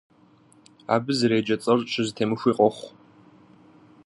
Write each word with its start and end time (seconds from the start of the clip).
Абы 0.93 1.11
зэреджэ 1.17 1.55
цӀэр 1.63 1.79
щызэтемыхуи 1.91 2.53
къохъу. 2.57 2.89